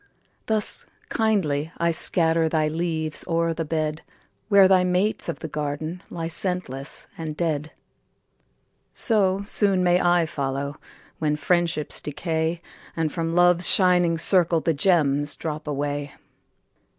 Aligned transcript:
Thus 0.47 0.87
kindly 1.09 1.71
I 1.77 1.91
scatter 1.91 2.49
Thy 2.49 2.67
leaves 2.67 3.23
o'er 3.27 3.53
the 3.53 3.63
bed, 3.63 4.01
Where 4.49 4.67
thy 4.67 4.83
mates 4.83 5.29
of 5.29 5.41
the 5.41 5.47
garden 5.47 6.01
Lie 6.09 6.27
scentless 6.27 7.07
and 7.19 7.37
dead. 7.37 7.71
So 8.93 9.43
soon 9.43 9.83
may 9.83 10.01
I 10.01 10.25
follow, 10.25 10.77
When 11.19 11.35
friendships 11.35 12.01
decay, 12.01 12.63
And 12.97 13.11
from 13.11 13.35
Love's 13.35 13.69
shining 13.69 14.17
circle 14.17 14.59
The 14.59 14.73
gems 14.73 15.35
drop 15.35 15.67
away. 15.67 16.13